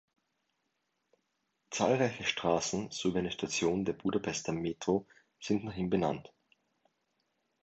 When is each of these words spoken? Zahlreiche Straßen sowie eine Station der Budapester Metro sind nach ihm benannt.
Zahlreiche 1.69 2.23
Straßen 2.23 2.89
sowie 2.89 3.19
eine 3.19 3.29
Station 3.29 3.85
der 3.85 3.93
Budapester 3.93 4.51
Metro 4.51 5.05
sind 5.39 5.63
nach 5.63 5.75
ihm 5.77 5.91
benannt. 5.91 6.33